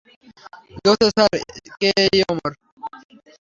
Jose 0.83 1.07
sir, 1.15 1.33
কে 1.79 1.89
এই 2.05 2.19
অমর? 2.31 2.51